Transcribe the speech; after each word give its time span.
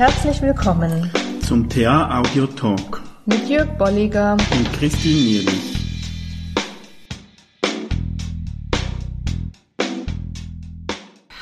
Herzlich 0.00 0.40
willkommen 0.40 1.10
zum 1.42 1.68
TA 1.68 2.20
Audio 2.20 2.46
Talk 2.46 3.02
mit 3.26 3.46
Jörg 3.50 3.68
Bolliger 3.76 4.32
und 4.32 4.72
Christine 4.72 5.14
Nierlich. 5.14 5.76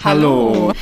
Hallo. 0.02 0.72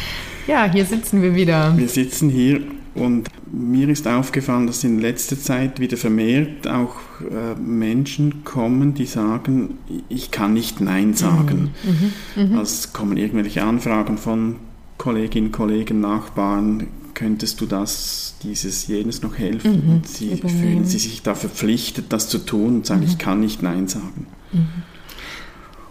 Ja, 0.46 0.64
hier 0.72 0.86
sitzen 0.86 1.20
wir 1.20 1.34
wieder. 1.34 1.76
Wir 1.76 1.88
sitzen 1.90 2.30
hier 2.30 2.62
und 2.94 3.28
mir 3.52 3.90
ist 3.90 4.08
aufgefallen, 4.08 4.66
dass 4.66 4.82
in 4.82 4.98
letzter 4.98 5.38
Zeit 5.38 5.78
wieder 5.78 5.98
vermehrt 5.98 6.66
auch 6.66 6.94
äh, 7.20 7.60
Menschen 7.60 8.42
kommen, 8.42 8.94
die 8.94 9.04
sagen, 9.04 9.76
ich 10.08 10.30
kann 10.30 10.54
nicht 10.54 10.80
Nein 10.80 11.12
sagen. 11.12 11.74
Mhm, 11.84 12.12
mh, 12.36 12.42
mh. 12.54 12.58
Also 12.58 12.72
es 12.72 12.92
kommen 12.94 13.18
irgendwelche 13.18 13.62
Anfragen 13.62 14.16
von 14.16 14.56
Kolleginnen, 14.96 15.52
Kollegen, 15.52 16.00
Nachbarn, 16.00 16.86
könntest 17.16 17.60
du 17.60 17.66
das, 17.66 18.34
dieses, 18.44 18.86
jenes 18.86 19.22
noch 19.22 19.36
helfen? 19.36 19.84
Mhm, 19.84 19.92
und 19.94 20.08
sie 20.08 20.32
übernehmen. 20.32 20.60
fühlen 20.60 20.84
sie 20.84 20.98
sich 20.98 21.22
da 21.22 21.34
verpflichtet, 21.34 22.12
das 22.12 22.28
zu 22.28 22.38
tun 22.38 22.76
und 22.76 22.86
sagen, 22.86 23.00
mhm. 23.00 23.06
ich 23.06 23.18
kann 23.18 23.40
nicht 23.40 23.62
Nein 23.62 23.88
sagen. 23.88 24.26
Mhm. 24.52 24.68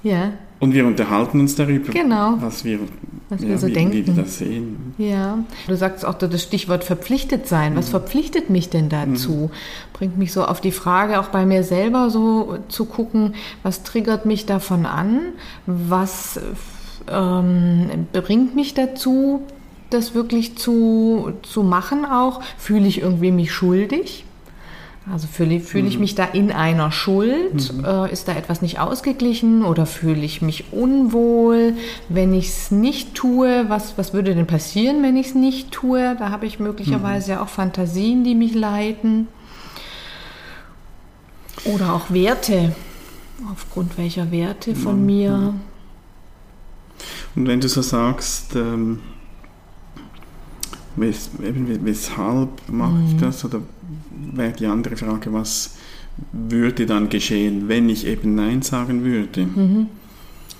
Ja. 0.03 0.33
Und 0.59 0.73
wir 0.73 0.85
unterhalten 0.85 1.39
uns 1.41 1.55
darüber, 1.55 1.91
genau. 1.91 2.37
was 2.39 2.63
wir, 2.63 2.79
was 3.29 3.41
ja, 3.41 3.49
wir 3.49 3.57
so 3.57 3.67
wie, 3.67 3.73
denken. 3.73 3.93
Wie 3.93 4.07
wir 4.07 4.13
das 4.13 4.37
sehen. 4.37 4.93
Ja, 4.99 5.39
du 5.67 5.75
sagst 5.75 6.05
auch 6.05 6.13
das 6.13 6.43
Stichwort 6.43 6.83
verpflichtet 6.83 7.47
sein. 7.47 7.75
Was 7.75 7.87
mhm. 7.87 7.91
verpflichtet 7.91 8.49
mich 8.49 8.69
denn 8.69 8.87
dazu? 8.87 9.49
Mhm. 9.51 9.93
Bringt 9.93 10.17
mich 10.17 10.31
so 10.31 10.45
auf 10.45 10.61
die 10.61 10.71
Frage, 10.71 11.19
auch 11.19 11.29
bei 11.29 11.45
mir 11.45 11.63
selber 11.63 12.09
so 12.11 12.59
zu 12.69 12.85
gucken, 12.85 13.33
was 13.63 13.83
triggert 13.83 14.25
mich 14.25 14.45
davon 14.45 14.85
an? 14.85 15.33
Was 15.65 16.39
ähm, 17.11 18.07
bringt 18.13 18.55
mich 18.55 18.75
dazu, 18.75 19.41
das 19.95 20.13
wirklich 20.13 20.57
zu, 20.57 21.33
zu 21.41 21.63
machen 21.63 22.05
auch? 22.05 22.41
Fühle 22.57 22.87
ich 22.87 23.01
irgendwie 23.01 23.31
mich 23.31 23.51
schuldig? 23.51 24.25
Also 25.11 25.27
fühle, 25.27 25.59
fühle 25.59 25.87
ich 25.87 25.95
mhm. 25.95 26.01
mich 26.01 26.15
da 26.15 26.25
in 26.25 26.51
einer 26.51 26.91
Schuld? 26.91 27.71
Mhm. 27.73 27.85
Äh, 27.85 28.11
ist 28.11 28.27
da 28.27 28.33
etwas 28.33 28.63
nicht 28.63 28.79
ausgeglichen 28.79 29.63
oder 29.63 29.85
fühle 29.85 30.21
ich 30.21 30.41
mich 30.41 30.73
unwohl, 30.73 31.73
wenn 32.09 32.33
ich 32.33 32.47
es 32.47 32.71
nicht 32.71 33.13
tue? 33.13 33.65
Was, 33.67 33.97
was 33.97 34.13
würde 34.13 34.33
denn 34.33 34.47
passieren, 34.47 35.03
wenn 35.03 35.15
ich 35.15 35.27
es 35.27 35.35
nicht 35.35 35.71
tue? 35.71 36.15
Da 36.17 36.31
habe 36.31 36.47
ich 36.47 36.59
möglicherweise 36.59 37.31
mhm. 37.31 37.37
ja 37.37 37.43
auch 37.43 37.49
Fantasien, 37.49 38.23
die 38.23 38.33
mich 38.33 38.55
leiten. 38.55 39.27
Oder 41.65 41.93
auch 41.93 42.09
Werte. 42.11 42.75
Aufgrund 43.51 43.97
welcher 43.97 44.31
Werte 44.31 44.75
von 44.75 44.99
mhm. 45.01 45.05
mir? 45.05 45.53
Und 47.35 47.47
wenn 47.47 47.59
du 47.59 47.67
so 47.67 47.83
sagst, 47.83 48.55
ähm, 48.55 49.01
wes, 50.95 51.29
eben, 51.43 51.85
weshalb 51.85 52.49
mache 52.69 52.93
mhm. 52.93 53.07
ich 53.07 53.17
das? 53.17 53.43
Oder 53.45 53.61
wäre 54.33 54.53
die 54.53 54.65
andere 54.65 54.97
Frage, 54.97 55.33
was 55.33 55.75
würde 56.31 56.85
dann 56.85 57.09
geschehen, 57.09 57.67
wenn 57.67 57.89
ich 57.89 58.05
eben 58.05 58.35
Nein 58.35 58.61
sagen 58.61 59.03
würde? 59.03 59.45
Mhm. 59.45 59.87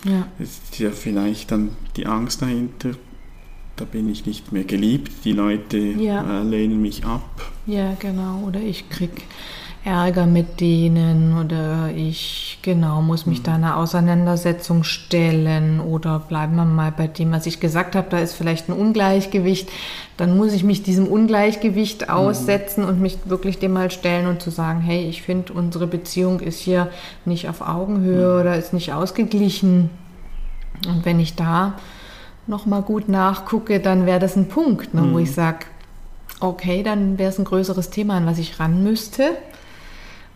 Ja. 0.03 0.27
Ist 0.39 0.77
ja 0.79 0.91
vielleicht 0.91 1.51
dann 1.51 1.69
die 1.95 2.05
Angst 2.05 2.41
dahinter, 2.41 2.91
da 3.75 3.85
bin 3.85 4.09
ich 4.09 4.25
nicht 4.25 4.51
mehr 4.51 4.63
geliebt, 4.63 5.11
die 5.25 5.33
Leute 5.33 5.77
ja. 5.77 6.41
äh, 6.41 6.43
lehnen 6.43 6.81
mich 6.81 7.05
ab. 7.05 7.51
Ja, 7.65 7.95
genau. 7.99 8.43
Oder 8.47 8.61
ich 8.61 8.89
kriege 8.89 9.21
Ärger 9.85 10.25
mit 10.25 10.59
denen 10.61 11.37
oder 11.37 11.91
ich 11.95 12.57
genau 12.63 13.03
muss 13.03 13.27
mich 13.27 13.39
mhm. 13.39 13.43
da 13.43 13.53
einer 13.53 13.77
Auseinandersetzung 13.77 14.83
stellen 14.83 15.79
oder 15.79 16.17
bleiben 16.17 16.55
wir 16.55 16.65
mal 16.65 16.91
bei 16.91 17.07
dem, 17.07 17.31
was 17.31 17.45
ich 17.45 17.59
gesagt 17.59 17.95
habe, 17.95 18.07
da 18.09 18.17
ist 18.17 18.33
vielleicht 18.33 18.67
ein 18.67 18.73
Ungleichgewicht, 18.73 19.69
dann 20.17 20.35
muss 20.35 20.53
ich 20.53 20.63
mich 20.63 20.81
diesem 20.81 21.07
Ungleichgewicht 21.07 22.01
mhm. 22.01 22.09
aussetzen 22.09 22.81
mhm. 22.81 22.89
und 22.89 23.01
mich 23.01 23.19
wirklich 23.25 23.59
dem 23.59 23.73
mal 23.73 23.91
stellen 23.91 24.25
und 24.25 24.41
zu 24.41 24.49
sagen, 24.49 24.81
hey, 24.81 25.07
ich 25.07 25.21
finde 25.21 25.53
unsere 25.53 25.85
Beziehung 25.85 26.39
ist 26.39 26.59
hier 26.59 26.89
nicht 27.23 27.47
auf 27.47 27.61
Augenhöhe 27.61 28.33
mhm. 28.33 28.41
oder 28.41 28.57
ist 28.57 28.73
nicht 28.73 28.91
ausgeglichen 28.91 29.91
und 30.87 31.05
wenn 31.05 31.19
ich 31.19 31.35
da 31.35 31.75
noch 32.47 32.65
mal 32.65 32.81
gut 32.81 33.07
nachgucke, 33.07 33.79
dann 33.79 34.07
wäre 34.07 34.19
das 34.19 34.35
ein 34.35 34.47
Punkt, 34.47 34.95
ne, 34.95 35.01
wo 35.03 35.17
mhm. 35.17 35.23
ich 35.23 35.31
sage, 35.31 35.67
okay, 36.39 36.81
dann 36.81 37.17
wäre 37.19 37.29
es 37.29 37.37
ein 37.37 37.45
größeres 37.45 37.91
Thema, 37.91 38.17
an 38.17 38.25
was 38.25 38.39
ich 38.39 38.59
ran 38.59 38.83
müsste. 38.83 39.37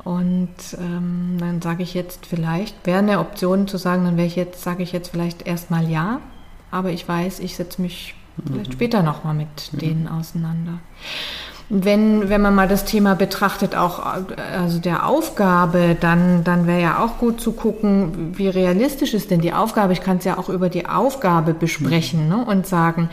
Und 0.04 0.50
ähm, 0.78 1.38
dann 1.40 1.62
sage 1.62 1.84
ich 1.84 1.94
jetzt 1.94 2.26
vielleicht, 2.26 2.86
wäre 2.86 3.00
eine 3.00 3.20
Option 3.20 3.68
zu 3.68 3.78
sagen, 3.78 4.06
dann 4.06 4.18
wäre 4.18 4.28
ich 4.28 4.36
jetzt, 4.36 4.62
sage 4.64 4.84
ich 4.84 4.92
jetzt 4.92 5.10
vielleicht 5.10 5.46
erstmal 5.46 5.90
ja, 5.90 6.22
aber 6.72 6.92
ich 6.92 7.08
weiß, 7.08 7.40
ich 7.40 7.56
setze 7.56 7.82
mich 7.82 8.16
mhm. 8.38 8.54
vielleicht 8.54 8.74
später 8.74 9.04
nochmal 9.04 9.34
mit 9.34 9.72
ja. 9.74 9.80
denen 9.80 10.08
auseinander. 10.08 10.80
Wenn, 11.72 12.30
wenn 12.30 12.42
man 12.42 12.56
mal 12.56 12.68
das 12.68 12.86
Thema 12.86 13.14
betrachtet, 13.14 13.76
auch 13.76 14.00
also 14.04 14.80
der 14.80 15.06
Aufgabe, 15.06 15.96
dann, 16.00 16.44
dann 16.44 16.66
wäre 16.66 16.82
ja 16.82 17.04
auch 17.04 17.20
gut 17.20 17.40
zu 17.40 17.52
gucken, 17.52 18.36
wie 18.36 18.48
realistisch 18.48 19.14
ist 19.14 19.30
denn 19.30 19.42
die 19.42 19.54
Aufgabe. 19.54 19.94
Ich 19.94 20.02
kann 20.02 20.18
es 20.18 20.26
ja 20.26 20.40
auch 20.40 20.50
über 20.50 20.70
die 20.70 20.88
Aufgabe 20.88 21.54
besprechen 21.54 22.24
mhm. 22.24 22.30
ne, 22.30 22.46
und 22.46 22.66
sagen, 22.66 23.10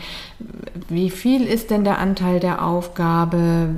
wie 0.89 1.11
viel 1.11 1.45
ist 1.45 1.69
denn 1.69 1.83
der 1.83 1.99
Anteil 1.99 2.39
der 2.39 2.65
Aufgabe, 2.65 3.75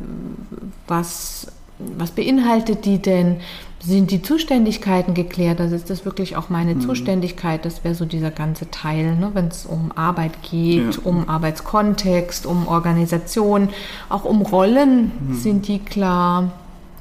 was 0.88 1.48
was 1.80 2.12
beinhaltet 2.12 2.86
die 2.86 3.00
denn? 3.00 3.38
Sind 3.82 4.12
die 4.12 4.22
Zuständigkeiten 4.22 5.14
geklärt? 5.14 5.62
Also 5.62 5.76
ist 5.76 5.90
das 5.90 6.04
wirklich 6.04 6.36
auch 6.36 6.50
meine 6.50 6.76
mhm. 6.76 6.82
Zuständigkeit? 6.82 7.64
Das 7.64 7.86
wäre 7.86 7.96
so 7.96 8.04
dieser 8.04 8.30
ganze 8.30 8.70
Teil, 8.70 9.16
ne? 9.16 9.32
wenn 9.34 9.48
es 9.48 9.66
um 9.66 9.94
Arbeit 9.96 10.44
geht, 10.44 10.96
ja. 10.96 11.02
um 11.06 11.30
Arbeitskontext, 11.30 12.46
um 12.46 12.68
Organisation, 12.68 13.70
auch 14.10 14.26
um 14.26 14.42
Rollen. 14.42 15.12
Mhm. 15.20 15.34
Sind 15.36 15.68
die 15.70 15.80
klar? 15.80 16.52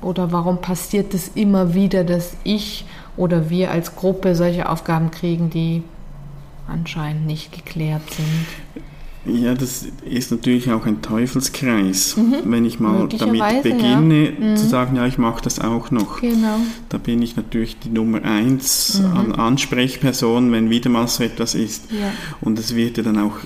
Oder 0.00 0.30
warum 0.30 0.58
passiert 0.58 1.12
es 1.14 1.32
immer 1.34 1.74
wieder, 1.74 2.04
dass 2.04 2.36
ich 2.44 2.84
oder 3.16 3.50
wir 3.50 3.72
als 3.72 3.96
Gruppe 3.96 4.36
solche 4.36 4.68
Aufgaben 4.68 5.10
kriegen, 5.10 5.50
die 5.50 5.82
anscheinend 6.68 7.26
nicht 7.26 7.50
geklärt 7.52 8.08
sind? 8.14 8.84
Ja, 9.28 9.54
das 9.54 9.86
ist 10.08 10.30
natürlich 10.30 10.70
auch 10.70 10.86
ein 10.86 11.02
Teufelskreis. 11.02 12.16
Mhm. 12.16 12.36
Wenn 12.44 12.64
ich 12.64 12.80
mal 12.80 13.08
damit 13.08 13.62
beginne 13.62 14.30
ja. 14.30 14.40
mhm. 14.40 14.56
zu 14.56 14.66
sagen, 14.66 14.96
ja, 14.96 15.06
ich 15.06 15.18
mache 15.18 15.42
das 15.42 15.60
auch 15.60 15.90
noch, 15.90 16.20
genau. 16.20 16.58
da 16.88 16.98
bin 16.98 17.22
ich 17.22 17.36
natürlich 17.36 17.78
die 17.78 17.90
Nummer 17.90 18.22
eins 18.24 19.00
mhm. 19.00 19.16
an 19.16 19.32
Ansprechperson, 19.32 20.50
wenn 20.52 20.70
wieder 20.70 20.90
mal 20.90 21.06
so 21.08 21.22
etwas 21.22 21.54
ist. 21.54 21.90
Ja. 21.90 22.12
Und 22.40 22.58
es 22.58 22.74
wird 22.74 22.96
ja 22.96 23.02
dann 23.02 23.18
auch 23.18 23.38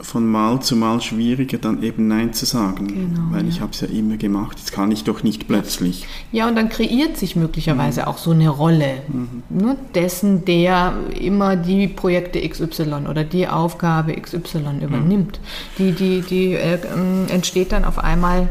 von 0.00 0.26
Mal 0.26 0.60
zu 0.60 0.76
Mal 0.76 1.00
schwieriger, 1.00 1.58
dann 1.58 1.82
eben 1.82 2.06
Nein 2.06 2.32
zu 2.32 2.46
sagen. 2.46 2.86
Genau, 2.88 3.20
weil 3.30 3.42
ja. 3.42 3.48
ich 3.48 3.60
habe 3.60 3.72
es 3.72 3.80
ja 3.80 3.88
immer 3.88 4.16
gemacht, 4.16 4.58
jetzt 4.58 4.72
kann 4.72 4.92
ich 4.92 5.04
doch 5.04 5.22
nicht 5.22 5.48
plötzlich. 5.48 6.06
Ja, 6.30 6.48
und 6.48 6.56
dann 6.56 6.68
kreiert 6.68 7.16
sich 7.16 7.34
möglicherweise 7.34 8.02
mhm. 8.02 8.06
auch 8.06 8.18
so 8.18 8.30
eine 8.30 8.48
Rolle 8.48 9.02
mhm. 9.08 9.42
ne, 9.48 9.76
dessen, 9.94 10.44
der 10.44 10.94
immer 11.18 11.56
die 11.56 11.88
Projekte 11.88 12.46
XY 12.46 13.06
oder 13.08 13.24
die 13.24 13.48
Aufgabe 13.48 14.14
XY 14.14 14.58
mhm. 14.58 14.80
übernimmt. 14.82 15.40
Mhm. 15.78 15.78
Die, 15.78 15.92
die, 15.92 16.20
die 16.22 16.52
äh, 16.54 16.78
ähm, 16.94 17.26
entsteht 17.28 17.72
dann 17.72 17.84
auf 17.84 17.98
einmal 17.98 18.48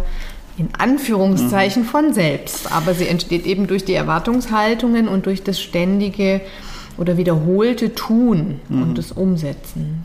in 0.57 0.69
Anführungszeichen 0.77 1.83
mhm. 1.83 1.87
von 1.87 2.13
selbst. 2.13 2.71
Aber 2.71 2.93
sie 2.93 3.07
entsteht 3.07 3.45
eben 3.45 3.67
durch 3.67 3.85
die 3.85 3.93
Erwartungshaltungen 3.93 5.07
und 5.07 5.25
durch 5.25 5.43
das 5.43 5.61
ständige 5.61 6.41
oder 6.97 7.17
wiederholte 7.17 7.93
Tun 7.93 8.59
und 8.69 8.89
mhm. 8.89 8.95
das 8.95 9.11
Umsetzen. 9.11 10.03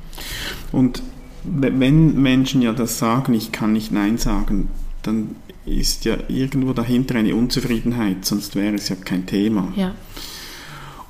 Und 0.71 1.03
wenn 1.45 2.21
Menschen 2.21 2.63
ja 2.63 2.73
das 2.73 2.99
sagen, 2.99 3.35
ich 3.35 3.53
kann 3.53 3.73
nicht 3.73 3.93
Nein 3.93 4.19
sagen, 4.19 4.69
dann 5.03 5.37
ist 5.65 6.05
ja 6.05 6.17
irgendwo 6.29 6.73
dahinter 6.73 7.17
eine 7.17 7.35
Unzufriedenheit, 7.35 8.25
sonst 8.25 8.57
wäre 8.57 8.75
es 8.75 8.89
ja 8.89 8.97
kein 8.97 9.27
Thema. 9.27 9.73
Ja. 9.77 9.95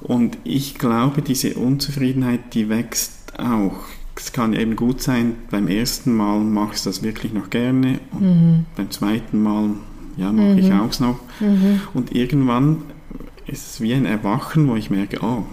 Und 0.00 0.36
ich 0.44 0.74
glaube, 0.74 1.22
diese 1.22 1.54
Unzufriedenheit, 1.54 2.54
die 2.54 2.68
wächst 2.68 3.38
auch. 3.38 3.76
Es 4.14 4.32
kann 4.32 4.52
eben 4.52 4.76
gut 4.76 5.00
sein, 5.00 5.36
beim 5.50 5.68
ersten 5.68 6.14
Mal 6.14 6.40
mache 6.40 6.74
ich 6.74 6.82
das 6.82 7.02
wirklich 7.02 7.32
noch 7.32 7.50
gerne 7.50 7.98
und 8.12 8.20
mhm. 8.20 8.66
beim 8.76 8.90
zweiten 8.90 9.42
Mal, 9.42 9.70
ja, 10.16 10.32
mache 10.32 10.52
mhm. 10.52 10.58
ich 10.58 10.72
auch 10.72 11.00
noch. 11.00 11.18
Mhm. 11.40 11.80
Und 11.94 12.14
irgendwann 12.14 12.82
ist 13.46 13.70
es 13.70 13.80
wie 13.80 13.94
ein 13.94 14.04
Erwachen, 14.04 14.68
wo 14.68 14.76
ich 14.76 14.90
merke, 14.90 15.20
oh, 15.22 15.44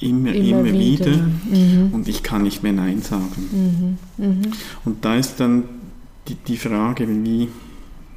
immer, 0.00 0.32
immer, 0.32 0.60
immer 0.60 0.64
wieder, 0.64 1.06
wieder. 1.06 1.81
Und 2.02 2.08
ich 2.08 2.24
kann 2.24 2.42
nicht 2.42 2.64
mehr 2.64 2.72
Nein 2.72 3.00
sagen. 3.00 3.96
Mhm. 4.18 4.24
Mhm. 4.24 4.42
Und 4.84 5.04
da 5.04 5.14
ist 5.14 5.38
dann 5.38 5.62
die, 6.26 6.34
die 6.34 6.56
Frage, 6.56 7.06
wie, 7.08 7.48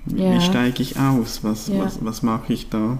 ja. 0.07 0.35
wie 0.35 0.41
steige 0.41 0.81
ich 0.81 0.97
aus, 0.97 1.43
was, 1.43 1.67
ja. 1.67 1.77
was, 1.77 2.03
was 2.03 2.23
mache 2.23 2.51
ich 2.51 2.67
da? 2.69 2.97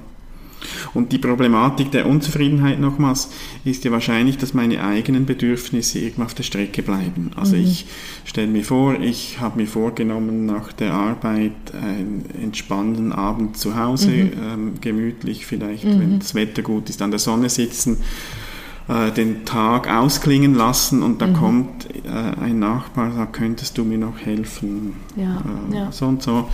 Und 0.93 1.11
die 1.11 1.17
Problematik 1.17 1.89
der 1.89 2.05
Unzufriedenheit 2.05 2.79
nochmals 2.79 3.31
ist 3.63 3.83
ja 3.83 3.89
wahrscheinlich, 3.89 4.37
dass 4.37 4.53
meine 4.53 4.83
eigenen 4.83 5.25
Bedürfnisse 5.25 5.97
irgendwo 5.97 6.23
auf 6.23 6.35
der 6.35 6.43
Strecke 6.43 6.83
bleiben. 6.83 7.31
Also 7.35 7.55
mhm. 7.55 7.63
ich 7.63 7.87
stelle 8.25 8.47
mir 8.47 8.63
vor, 8.63 8.99
ich 8.99 9.39
habe 9.39 9.59
mir 9.59 9.67
vorgenommen, 9.67 10.45
nach 10.45 10.71
der 10.71 10.93
Arbeit 10.93 11.51
einen 11.73 12.25
entspannten 12.39 13.11
Abend 13.11 13.57
zu 13.57 13.75
Hause, 13.75 14.11
mhm. 14.11 14.31
ähm, 14.39 14.73
gemütlich 14.81 15.47
vielleicht, 15.47 15.85
mhm. 15.85 15.99
wenn 15.99 16.19
das 16.19 16.35
Wetter 16.35 16.61
gut 16.61 16.91
ist, 16.91 17.01
an 17.01 17.09
der 17.09 17.19
Sonne 17.19 17.49
sitzen 17.49 17.97
äh, 18.87 19.11
den 19.11 19.45
Tag 19.45 19.89
ausklingen 19.89 20.53
lassen 20.53 21.03
und 21.03 21.21
da 21.21 21.27
mhm. 21.27 21.33
kommt 21.33 21.87
äh, 22.05 22.09
ein 22.09 22.59
Nachbar 22.59 23.07
und 23.07 23.15
sagt, 23.15 23.33
könntest 23.33 23.77
du 23.77 23.83
mir 23.83 23.97
noch 23.97 24.19
helfen? 24.19 24.93
Ja, 25.15 25.41
äh, 25.71 25.75
ja. 25.75 25.91
So 25.91 26.07
und 26.07 26.21
so. 26.21 26.49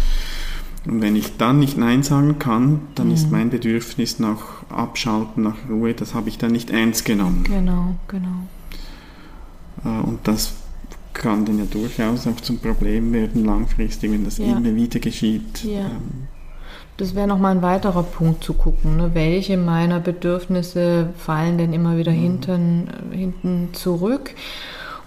Und 0.86 1.02
wenn 1.02 1.16
ich 1.16 1.38
dann 1.38 1.60
nicht 1.60 1.78
Nein 1.78 2.02
sagen 2.02 2.40
kann, 2.40 2.82
dann 2.96 3.08
mhm. 3.08 3.14
ist 3.14 3.32
mein 3.32 3.50
Bedürfnis 3.50 4.20
nach 4.20 4.64
Abschalten, 4.70 5.44
nach 5.44 5.58
Ruhe, 5.70 5.94
das 5.94 6.16
habe 6.16 6.30
ich 6.30 6.38
dann 6.38 6.52
nicht 6.52 6.72
ernst 6.72 7.06
genommen. 7.06 7.44
Genau, 7.44 7.96
genau. 8.08 8.48
Äh, 9.86 10.08
und 10.08 10.20
das 10.24 10.54
kann 11.14 11.46
dann 11.46 11.60
ja 11.60 11.66
durchaus 11.66 12.26
auch 12.26 12.38
zum 12.38 12.60
Problem 12.60 13.12
werden 13.12 13.46
langfristig, 13.46 14.12
wenn 14.12 14.24
das 14.24 14.38
ja. 14.38 14.46
immer 14.58 14.74
wieder 14.76 15.00
geschieht. 15.00 15.64
Ja. 15.64 15.82
Ähm, 15.82 16.28
das 17.02 17.16
wäre 17.16 17.28
nochmal 17.28 17.56
ein 17.56 17.64
weiterer 17.64 18.04
Punkt 18.04 18.44
zu 18.44 18.54
gucken. 18.54 18.98
Ne? 18.98 19.12
Welche 19.14 19.58
meiner 19.58 20.00
Bedürfnisse 20.00 21.10
fallen 21.18 21.58
denn 21.58 21.74
immer 21.74 21.98
wieder 21.98 22.12
mhm. 22.12 22.22
hinten, 22.22 22.88
äh, 23.12 23.18
hinten 23.18 23.70
zurück? 23.74 24.36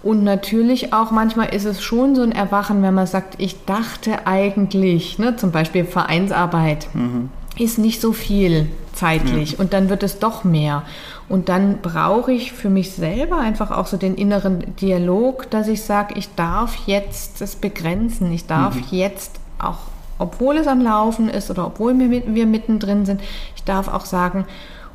Und 0.03 0.23
natürlich 0.23 0.93
auch 0.93 1.09
manchmal 1.09 1.55
ist 1.55 1.63
es 1.63 1.81
schon 1.81 2.13
so 2.13 2.21
ein 2.21 2.33
Erwachen, 2.33 2.83
wenn 2.83 2.93
man 2.93 3.07
sagt, 3.07 3.35
ich 3.37 3.63
dachte 3.65 4.27
eigentlich, 4.27 5.17
ne, 5.17 5.37
zum 5.37 5.51
Beispiel 5.51 5.85
Vereinsarbeit, 5.85 6.89
mhm. 6.93 7.29
ist 7.57 7.79
nicht 7.79 8.01
so 8.01 8.11
viel 8.11 8.67
zeitlich 8.93 9.53
ja. 9.53 9.59
und 9.59 9.73
dann 9.73 9.89
wird 9.89 10.03
es 10.03 10.19
doch 10.19 10.43
mehr. 10.43 10.83
Und 11.29 11.49
dann 11.49 11.79
brauche 11.81 12.33
ich 12.33 12.51
für 12.51 12.69
mich 12.69 12.91
selber 12.91 13.39
einfach 13.39 13.71
auch 13.71 13.87
so 13.87 13.97
den 13.97 14.15
inneren 14.15 14.75
Dialog, 14.75 15.49
dass 15.49 15.67
ich 15.69 15.81
sage, 15.81 16.13
ich 16.17 16.35
darf 16.35 16.75
jetzt 16.85 17.41
es 17.41 17.55
begrenzen, 17.55 18.31
ich 18.31 18.45
darf 18.45 18.75
mhm. 18.75 18.83
jetzt 18.91 19.39
auch, 19.57 19.79
obwohl 20.17 20.57
es 20.57 20.67
am 20.67 20.81
Laufen 20.81 21.29
ist 21.29 21.49
oder 21.49 21.67
obwohl 21.67 21.97
wir, 21.97 22.33
wir 22.33 22.45
mittendrin 22.45 23.05
sind, 23.05 23.21
ich 23.55 23.63
darf 23.63 23.87
auch 23.87 24.05
sagen, 24.05 24.45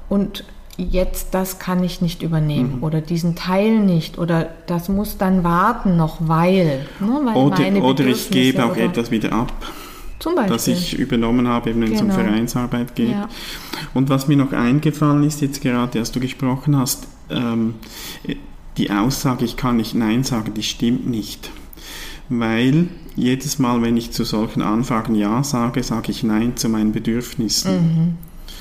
und 0.09 0.45
jetzt 0.77 1.35
das 1.35 1.59
kann 1.59 1.85
ich 1.85 2.01
nicht 2.01 2.23
übernehmen 2.23 2.77
mhm. 2.77 2.83
oder 2.83 3.01
diesen 3.01 3.37
Teil 3.37 3.81
nicht 3.81 4.19
oder 4.19 4.49
das 4.67 4.89
muss 4.89 5.19
dann 5.19 5.45
warten 5.45 5.97
noch, 5.97 6.17
weil. 6.21 6.87
Ne, 7.01 7.21
weil 7.25 7.37
oder, 7.37 7.85
oder 7.85 8.07
ich 8.07 8.31
gebe 8.31 8.65
auch 8.65 8.77
etwas 8.77 9.11
wieder 9.11 9.33
ab. 9.33 9.53
Zum 10.19 10.35
Beispiel. 10.35 10.53
Das 10.53 10.69
ich 10.69 10.99
übernommen 10.99 11.49
habe, 11.49 11.71
wenn 11.71 11.83
es 11.83 12.01
um 12.03 12.09
genau. 12.09 12.21
Vereinsarbeit 12.21 12.95
geht. 12.95 13.13
Ja. 13.13 13.29
Und 13.95 14.11
was 14.11 14.29
mir 14.29 14.37
noch 14.37 14.53
eingefallen 14.53 15.25
ist, 15.25 15.41
jetzt 15.41 15.63
gerade, 15.63 15.99
als 15.99 16.13
du 16.13 16.21
gesprochen 16.21 16.77
hast, 16.77 17.07
ähm, 17.31 17.77
die 18.77 18.91
Aussage, 18.91 19.47
ich 19.47 19.57
kann 19.57 19.79
nicht 19.79 19.95
Nein 19.95 20.23
sagen, 20.23 20.53
die 20.53 20.63
stimmt 20.63 21.09
nicht. 21.09 21.51
Weil 22.31 22.87
jedes 23.17 23.59
Mal, 23.59 23.83
wenn 23.83 23.97
ich 23.97 24.13
zu 24.13 24.25
solchen 24.25 24.63
Anfragen 24.63 25.15
Ja 25.15 25.43
sage, 25.43 25.83
sage 25.83 26.11
ich 26.13 26.23
Nein 26.23 26.57
zu 26.57 26.69
meinen 26.69 26.93
Bedürfnissen. 26.93 27.75
Mhm. 27.75 28.15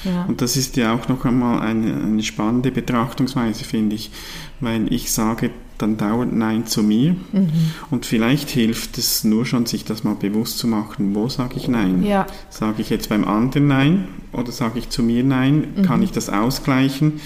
Ja. 0.04 0.26
Und 0.26 0.42
das 0.42 0.58
ist 0.58 0.76
ja 0.76 0.94
auch 0.94 1.08
noch 1.08 1.26
einmal 1.26 1.62
eine, 1.62 1.94
eine 1.94 2.24
spannende 2.24 2.72
Betrachtungsweise, 2.72 3.64
finde 3.64 3.96
ich, 3.96 4.12
weil 4.60 4.92
ich 4.92 5.12
sage 5.12 5.52
dann 5.78 5.98
dauernd 5.98 6.36
Nein 6.36 6.66
zu 6.66 6.84
mir 6.84 7.16
mhm. 7.32 7.50
und 7.90 8.06
vielleicht 8.06 8.50
hilft 8.50 8.98
es 8.98 9.24
nur 9.24 9.46
schon, 9.46 9.66
sich 9.66 9.86
das 9.86 10.04
mal 10.04 10.16
bewusst 10.16 10.58
zu 10.58 10.68
machen, 10.68 11.16
wo 11.16 11.30
sage 11.30 11.56
ich 11.56 11.68
Nein? 11.68 12.04
Ja. 12.04 12.28
Sage 12.50 12.82
ich 12.82 12.90
jetzt 12.90 13.10
beim 13.10 13.26
anderen 13.26 13.68
Nein 13.68 14.08
oder 14.34 14.52
sage 14.52 14.80
ich 14.80 14.90
zu 14.90 15.04
mir 15.04 15.24
Nein? 15.24 15.68
Mhm. 15.76 15.82
Kann 15.84 16.04
ich 16.04 16.12
das 16.12 16.30
ausgleichen? 16.30 17.22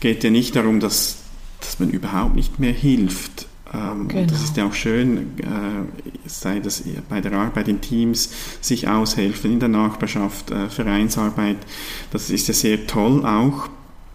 Geht 0.00 0.24
ja 0.24 0.30
nicht 0.30 0.56
darum, 0.56 0.80
dass, 0.80 1.18
dass 1.60 1.78
man 1.78 1.90
überhaupt 1.90 2.34
nicht 2.34 2.58
mehr 2.58 2.72
hilft, 2.72 3.46
ähm, 3.74 4.08
genau. 4.08 4.26
Das 4.26 4.42
ist 4.42 4.56
ja 4.56 4.66
auch 4.66 4.74
schön, 4.74 5.38
äh, 5.38 6.28
sei 6.28 6.60
das 6.60 6.82
bei 7.08 7.20
der 7.20 7.32
Arbeit 7.32 7.68
in 7.68 7.80
Teams, 7.80 8.30
sich 8.60 8.88
aushelfen 8.88 9.52
in 9.52 9.60
der 9.60 9.68
Nachbarschaft, 9.68 10.50
äh, 10.50 10.68
Vereinsarbeit. 10.68 11.58
Das 12.10 12.30
ist 12.30 12.48
ja 12.48 12.54
sehr 12.54 12.86
toll 12.86 13.24
auch. 13.24 13.68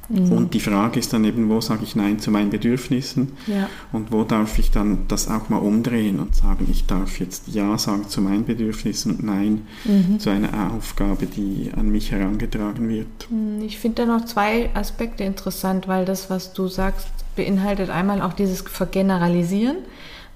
Mhm. 0.09 0.31
Und 0.31 0.53
die 0.53 0.59
Frage 0.59 0.99
ist 0.99 1.11
dann 1.11 1.25
eben, 1.25 1.49
wo 1.49 1.59
sage 1.59 1.83
ich 1.83 1.95
Nein 1.95 2.19
zu 2.19 2.31
meinen 2.31 2.49
Bedürfnissen 2.49 3.33
ja. 3.47 3.69
und 3.91 4.11
wo 4.11 4.23
darf 4.23 4.57
ich 4.57 4.71
dann 4.71 4.99
das 5.07 5.27
auch 5.27 5.49
mal 5.49 5.57
umdrehen 5.57 6.19
und 6.19 6.35
sagen, 6.35 6.67
ich 6.71 6.85
darf 6.85 7.19
jetzt 7.19 7.47
Ja 7.47 7.77
sagen 7.77 8.07
zu 8.07 8.21
meinen 8.21 8.45
Bedürfnissen 8.45 9.11
und 9.11 9.23
Nein 9.23 9.67
mhm. 9.83 10.19
zu 10.19 10.29
einer 10.29 10.71
Aufgabe, 10.73 11.25
die 11.25 11.71
an 11.75 11.89
mich 11.89 12.11
herangetragen 12.11 12.87
wird. 12.87 13.07
Mhm, 13.29 13.61
ich 13.61 13.79
finde 13.79 14.05
da 14.05 14.17
noch 14.17 14.25
zwei 14.25 14.69
Aspekte 14.73 15.23
interessant, 15.23 15.87
weil 15.87 16.05
das, 16.05 16.29
was 16.29 16.53
du 16.53 16.67
sagst, 16.67 17.07
beinhaltet 17.35 17.89
einmal 17.89 18.21
auch 18.21 18.33
dieses 18.33 18.61
Vergeneralisieren, 18.61 19.77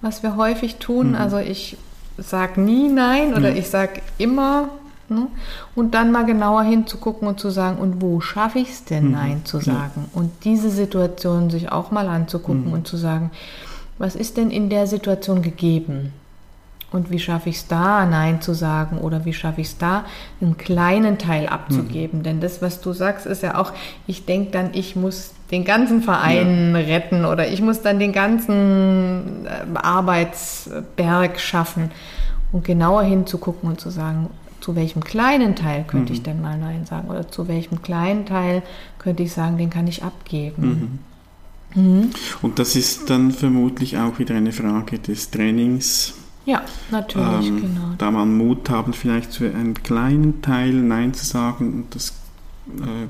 was 0.02 0.22
wir 0.22 0.36
häufig 0.36 0.78
tun. 0.78 1.10
Mhm. 1.10 1.16
Also 1.16 1.38
ich 1.38 1.78
sage 2.18 2.60
nie 2.60 2.90
Nein 2.90 3.34
oder 3.34 3.52
mhm. 3.52 3.58
ich 3.58 3.70
sage 3.70 4.02
immer. 4.18 4.70
Ne? 5.12 5.28
Und 5.76 5.94
dann 5.94 6.12
mal 6.12 6.26
genauer 6.26 6.64
hinzugucken 6.64 7.28
und 7.28 7.40
zu 7.40 7.50
sagen, 7.50 7.78
und 7.78 8.02
wo 8.02 8.22
schaffe 8.22 8.60
ich 8.60 8.70
es 8.70 8.86
denn, 8.86 9.08
mhm. 9.08 9.12
Nein 9.12 9.42
zu 9.44 9.60
sagen? 9.60 10.08
Ja. 10.14 10.20
Und 10.20 10.32
diese 10.46 10.70
Situation 10.70 11.50
sich 11.50 11.72
auch 11.72 11.92
mal 11.92 12.08
anzugucken 12.08 12.68
mhm. 12.68 12.74
und 12.74 12.88
zu 12.88 12.98
sagen, 12.98 13.32
was 13.98 14.16
ist 14.16 14.38
denn 14.38 14.50
in 14.50 14.70
der 14.70 14.88
Situation 14.88 15.42
gegeben? 15.42 16.14
Und 16.92 17.10
wie 17.10 17.20
schaffe 17.20 17.50
ich 17.50 17.58
es 17.58 17.68
da, 17.68 18.06
Nein 18.06 18.42
zu 18.42 18.54
sagen? 18.54 18.98
Oder 18.98 19.24
wie 19.24 19.34
schaffe 19.34 19.62
ich 19.62 19.68
es 19.68 19.78
da, 19.78 20.04
einen 20.42 20.58
kleinen 20.58 21.18
Teil 21.18 21.48
abzugeben? 21.48 22.20
Mhm. 22.20 22.24
Denn 22.24 22.42
das, 22.42 22.62
was 22.62 22.82
du 22.82 22.92
sagst, 22.92 23.26
ist 23.26 23.44
ja 23.44 23.58
auch, 23.58 23.72
ich 24.08 24.26
denke 24.26 24.52
dann, 24.52 24.72
ich 24.74 24.96
muss 24.96 25.32
den 25.52 25.64
ganzen 25.64 26.02
Verein 26.02 26.74
ja. 26.74 26.82
retten 26.82 27.26
oder 27.26 27.48
ich 27.48 27.62
muss 27.62 27.82
dann 27.82 28.00
den 28.00 28.12
ganzen 28.12 29.46
äh, 29.46 29.78
Arbeitsberg 29.78 31.40
schaffen. 31.40 31.92
Und 32.52 32.66
genauer 32.66 33.04
hinzugucken 33.04 33.70
und 33.70 33.80
zu 33.80 33.90
sagen, 33.90 34.30
zu 34.62 34.76
welchem 34.76 35.04
kleinen 35.04 35.56
Teil 35.56 35.84
könnte 35.86 36.14
mhm. 36.14 36.18
ich 36.18 36.24
denn 36.24 36.42
mal 36.42 36.58
Nein 36.58 36.86
sagen? 36.86 37.10
Oder 37.10 37.30
zu 37.30 37.48
welchem 37.48 37.82
kleinen 37.82 38.26
Teil 38.26 38.64
könnte 39.00 39.24
ich 39.24 39.34
sagen, 39.34 39.58
den 39.58 39.70
kann 39.70 39.88
ich 39.88 40.04
abgeben? 40.04 41.00
Mhm. 41.74 41.84
Mhm. 41.84 42.10
Und 42.42 42.60
das 42.60 42.76
ist 42.76 43.10
dann 43.10 43.32
vermutlich 43.32 43.98
auch 43.98 44.20
wieder 44.20 44.36
eine 44.36 44.52
Frage 44.52 45.00
des 45.00 45.32
Trainings 45.32 46.14
ja, 46.46 46.64
natürlich, 46.90 47.50
ähm, 47.50 47.62
genau. 47.62 47.94
Da 47.98 48.10
man 48.10 48.36
Mut 48.36 48.70
haben, 48.70 48.94
vielleicht 48.94 49.32
zu 49.32 49.46
einem 49.46 49.76
kleinen 49.76 50.42
Teil 50.42 50.74
Nein 50.74 51.14
zu 51.14 51.26
sagen 51.26 51.74
und 51.74 51.96
das 51.96 52.14
äh, 52.78 53.08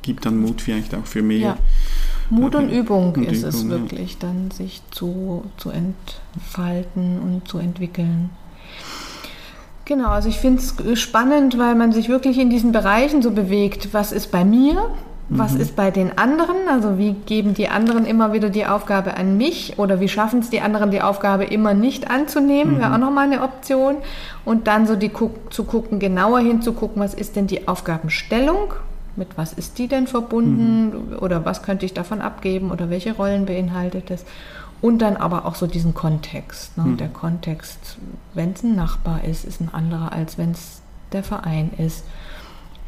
gibt 0.00 0.24
dann 0.24 0.38
Mut 0.40 0.62
vielleicht 0.62 0.94
auch 0.94 1.04
für 1.04 1.22
mehr. 1.22 1.38
Ja. 1.38 1.58
Mut 2.30 2.54
und 2.54 2.70
Übung 2.70 3.14
und 3.14 3.24
ist 3.24 3.40
Übung, 3.40 3.48
es 3.48 3.68
wirklich, 3.68 4.12
ja. 4.14 4.18
dann 4.20 4.50
sich 4.50 4.80
zu, 4.90 5.44
zu 5.58 5.70
entfalten 5.70 7.18
und 7.18 7.46
zu 7.46 7.58
entwickeln. 7.58 8.30
Genau, 9.92 10.08
also 10.08 10.30
ich 10.30 10.38
finde 10.38 10.62
es 10.62 10.98
spannend, 10.98 11.58
weil 11.58 11.74
man 11.74 11.92
sich 11.92 12.08
wirklich 12.08 12.38
in 12.38 12.48
diesen 12.48 12.72
Bereichen 12.72 13.20
so 13.20 13.30
bewegt. 13.30 13.92
Was 13.92 14.10
ist 14.10 14.32
bei 14.32 14.42
mir? 14.42 14.88
Was 15.28 15.52
mhm. 15.52 15.60
ist 15.60 15.76
bei 15.76 15.90
den 15.90 16.16
anderen? 16.16 16.56
Also 16.66 16.96
wie 16.96 17.12
geben 17.12 17.52
die 17.52 17.68
anderen 17.68 18.06
immer 18.06 18.32
wieder 18.32 18.48
die 18.48 18.64
Aufgabe 18.64 19.18
an 19.18 19.36
mich 19.36 19.78
oder 19.78 20.00
wie 20.00 20.08
schaffen 20.08 20.40
es 20.40 20.48
die 20.48 20.62
anderen, 20.62 20.92
die 20.92 21.02
Aufgabe 21.02 21.44
immer 21.44 21.74
nicht 21.74 22.10
anzunehmen? 22.10 22.76
Mhm. 22.76 22.78
Wäre 22.78 22.94
auch 22.94 22.98
nochmal 22.98 23.26
eine 23.26 23.42
Option. 23.42 23.96
Und 24.46 24.66
dann 24.66 24.86
so 24.86 24.96
die 24.96 25.12
zu 25.50 25.64
gucken, 25.64 25.98
genauer 25.98 26.40
hinzugucken, 26.40 27.02
was 27.02 27.12
ist 27.12 27.36
denn 27.36 27.46
die 27.46 27.68
Aufgabenstellung? 27.68 28.72
Mit 29.14 29.36
was 29.36 29.52
ist 29.52 29.78
die 29.78 29.88
denn 29.88 30.06
verbunden? 30.06 31.10
Mhm. 31.10 31.18
Oder 31.18 31.44
was 31.44 31.62
könnte 31.62 31.84
ich 31.84 31.92
davon 31.92 32.22
abgeben? 32.22 32.70
Oder 32.70 32.88
welche 32.88 33.12
Rollen 33.12 33.44
beinhaltet 33.44 34.10
es? 34.10 34.24
Und 34.82 34.98
dann 34.98 35.16
aber 35.16 35.46
auch 35.46 35.54
so 35.54 35.66
diesen 35.66 35.94
Kontext. 35.94 36.76
Ne? 36.76 36.84
Mhm. 36.84 36.96
Der 36.98 37.08
Kontext, 37.08 37.96
wenn 38.34 38.52
es 38.52 38.62
ein 38.62 38.74
Nachbar 38.74 39.24
ist, 39.24 39.44
ist 39.44 39.60
ein 39.60 39.72
anderer, 39.72 40.12
als 40.12 40.36
wenn 40.36 40.50
es 40.50 40.82
der 41.12 41.22
Verein 41.22 41.70
ist 41.78 42.04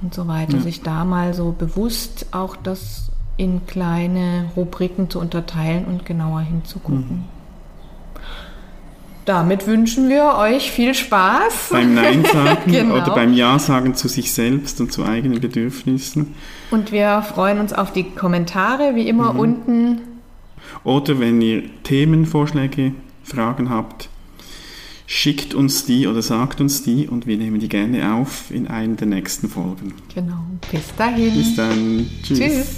und 0.02 0.12
so 0.12 0.26
weiter. 0.26 0.56
Ja. 0.56 0.60
Sich 0.60 0.82
da 0.82 1.04
mal 1.04 1.34
so 1.34 1.52
bewusst 1.52 2.26
auch 2.32 2.56
das 2.56 3.12
in 3.36 3.66
kleine 3.66 4.50
Rubriken 4.56 5.08
zu 5.08 5.20
unterteilen 5.20 5.84
und 5.84 6.04
genauer 6.04 6.40
hinzugucken. 6.40 6.98
Mhm. 6.98 7.24
Damit 9.24 9.66
wünschen 9.66 10.10
wir 10.10 10.34
euch 10.36 10.70
viel 10.70 10.94
Spaß. 10.94 11.68
Beim 11.70 11.94
Nein 11.94 12.24
sagen 12.32 12.70
genau. 12.70 12.96
oder 12.96 13.14
beim 13.14 13.32
Ja 13.32 13.58
sagen 13.58 13.94
zu 13.94 14.06
sich 14.06 14.32
selbst 14.32 14.80
und 14.80 14.92
zu 14.92 15.04
eigenen 15.04 15.40
Bedürfnissen. 15.40 16.34
Und 16.70 16.92
wir 16.92 17.22
freuen 17.22 17.58
uns 17.58 17.72
auf 17.72 17.92
die 17.92 18.04
Kommentare, 18.10 18.94
wie 18.94 19.08
immer 19.08 19.32
mhm. 19.32 19.38
unten. 19.38 20.00
Oder 20.82 21.20
wenn 21.20 21.40
ihr 21.40 21.62
Themenvorschläge, 21.82 22.92
Fragen 23.22 23.70
habt, 23.70 24.08
schickt 25.06 25.54
uns 25.54 25.84
die 25.84 26.06
oder 26.06 26.22
sagt 26.22 26.60
uns 26.60 26.82
die 26.82 27.08
und 27.08 27.26
wir 27.26 27.36
nehmen 27.36 27.60
die 27.60 27.68
gerne 27.68 28.14
auf 28.14 28.50
in 28.50 28.66
einer 28.66 28.96
der 28.96 29.06
nächsten 29.06 29.48
Folgen. 29.48 29.94
Genau. 30.14 30.44
Bis 30.70 30.94
dahin. 30.96 31.34
Bis 31.34 31.56
dann. 31.56 32.06
Tschüss. 32.22 32.38
Tschüss. 32.38 32.76